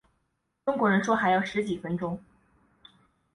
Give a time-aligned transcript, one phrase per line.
[0.65, 2.19] 中国人说还要十几分钟